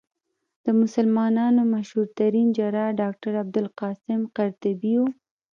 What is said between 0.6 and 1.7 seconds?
د مسلمانانو